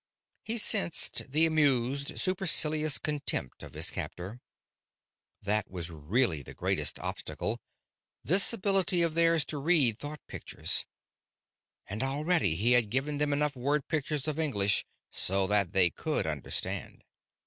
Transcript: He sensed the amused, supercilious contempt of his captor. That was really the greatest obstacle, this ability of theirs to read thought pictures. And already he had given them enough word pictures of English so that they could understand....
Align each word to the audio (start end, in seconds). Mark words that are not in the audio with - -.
He 0.41 0.57
sensed 0.57 1.31
the 1.31 1.45
amused, 1.45 2.19
supercilious 2.19 2.97
contempt 2.97 3.61
of 3.61 3.75
his 3.75 3.91
captor. 3.91 4.41
That 5.43 5.69
was 5.69 5.91
really 5.91 6.41
the 6.41 6.55
greatest 6.55 6.97
obstacle, 6.97 7.61
this 8.23 8.51
ability 8.51 9.03
of 9.03 9.13
theirs 9.13 9.45
to 9.45 9.59
read 9.59 9.99
thought 9.99 10.25
pictures. 10.25 10.87
And 11.85 12.01
already 12.01 12.55
he 12.55 12.71
had 12.71 12.89
given 12.89 13.19
them 13.19 13.31
enough 13.31 13.55
word 13.55 13.87
pictures 13.87 14.27
of 14.27 14.39
English 14.39 14.87
so 15.11 15.45
that 15.45 15.71
they 15.71 15.91
could 15.91 16.25
understand.... 16.25 17.03